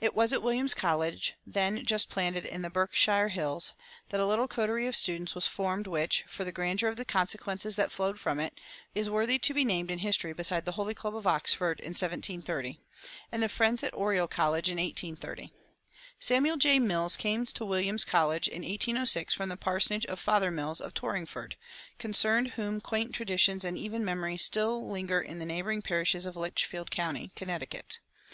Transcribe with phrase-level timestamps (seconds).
[0.00, 3.74] It was at Williams College, then just planted in the Berkshire hills,
[4.08, 7.76] that a little coterie of students was formed which, for the grandeur of the consequences
[7.76, 8.58] that flowed from it,
[8.94, 12.80] is worthy to be named in history beside the Holy Club of Oxford in 1730,
[13.30, 15.52] and the friends at Oriel College in 1830.
[16.18, 16.78] Samuel J.
[16.78, 21.56] Mills came to Williams College in 1806 from the parsonage of "Father Mills" of Torringford,
[21.98, 26.90] concerning whom quaint traditions and even memories still linger in the neighboring parishes of Litchfield
[26.90, 27.98] County, Connecticut.